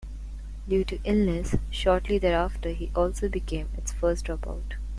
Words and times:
Due 0.67 0.83
to 0.83 0.99
illness 1.03 1.53
shortly 1.69 2.17
thereafter, 2.17 2.71
he 2.71 2.89
also 2.95 3.29
became 3.29 3.69
its 3.77 3.91
first 3.91 4.25
dropout. 4.25 4.73